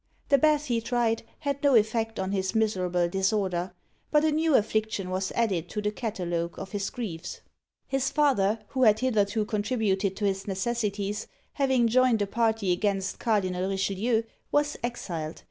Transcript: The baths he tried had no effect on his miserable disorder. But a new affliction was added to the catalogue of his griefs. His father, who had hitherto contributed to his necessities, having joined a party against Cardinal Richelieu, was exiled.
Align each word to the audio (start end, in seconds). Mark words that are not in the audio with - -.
The 0.29 0.39
baths 0.39 0.65
he 0.65 0.81
tried 0.81 1.21
had 1.41 1.61
no 1.61 1.75
effect 1.75 2.19
on 2.19 2.31
his 2.31 2.55
miserable 2.55 3.07
disorder. 3.07 3.71
But 4.09 4.25
a 4.25 4.31
new 4.31 4.55
affliction 4.55 5.11
was 5.11 5.31
added 5.33 5.69
to 5.69 5.79
the 5.79 5.91
catalogue 5.91 6.57
of 6.57 6.71
his 6.71 6.89
griefs. 6.89 7.41
His 7.87 8.09
father, 8.09 8.57
who 8.69 8.81
had 8.81 9.01
hitherto 9.01 9.45
contributed 9.45 10.15
to 10.15 10.25
his 10.25 10.47
necessities, 10.47 11.27
having 11.53 11.87
joined 11.87 12.23
a 12.23 12.25
party 12.25 12.71
against 12.71 13.19
Cardinal 13.19 13.69
Richelieu, 13.69 14.23
was 14.51 14.75
exiled. 14.83 15.39